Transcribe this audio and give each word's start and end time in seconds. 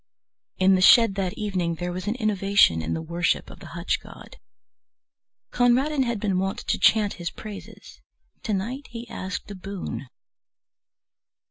In 0.57 0.73
the 0.73 0.81
shed 0.81 1.13
that 1.13 1.33
evening 1.33 1.75
there 1.75 1.91
was 1.91 2.07
an 2.07 2.15
innovation 2.15 2.81
in 2.81 2.95
the 2.95 3.03
worship 3.03 3.51
of 3.51 3.59
the 3.59 3.67
hutch 3.77 3.99
god. 4.01 4.37
Conradin 5.51 6.01
had 6.05 6.19
been 6.19 6.39
wont 6.39 6.57
to 6.69 6.79
chant 6.79 7.13
his 7.21 7.29
praises, 7.29 8.01
to 8.41 8.51
night 8.55 8.87
he 8.89 9.07
asked 9.09 9.51
a 9.51 9.55
boon. 9.55 10.07